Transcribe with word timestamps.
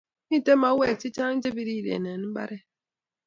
Miten 0.29 0.57
mauek 0.61 0.97
chechang 1.01 1.37
chepiriren 1.43 2.03
eng 2.11 2.25
mbaret 2.31 2.65